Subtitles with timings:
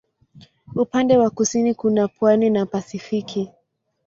[0.75, 3.51] Upande wa kusini kuna pwani na Pasifiki.